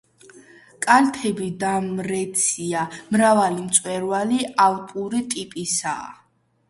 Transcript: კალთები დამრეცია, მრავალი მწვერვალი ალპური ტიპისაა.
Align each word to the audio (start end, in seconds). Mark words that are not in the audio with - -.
კალთები 0.85 1.49
დამრეცია, 1.63 2.87
მრავალი 3.17 3.67
მწვერვალი 3.67 4.41
ალპური 4.67 5.23
ტიპისაა. 5.35 6.15